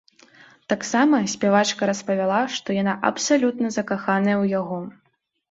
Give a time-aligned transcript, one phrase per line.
[0.71, 4.83] Таксама спявачка распавяла, што яна абсалютна закаханая ў яго.